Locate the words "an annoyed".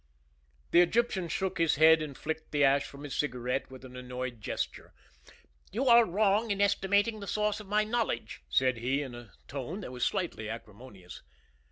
3.85-4.41